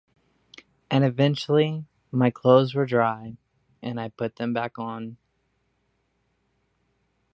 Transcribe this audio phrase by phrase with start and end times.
[0.89, 3.37] And eventually my clothes were dry,
[3.83, 5.17] and I put them back on.